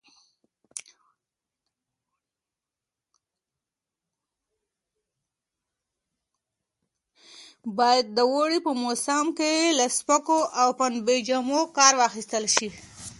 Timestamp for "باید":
7.77-8.05